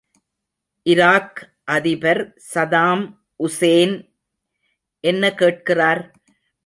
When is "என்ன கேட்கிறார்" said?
5.03-6.03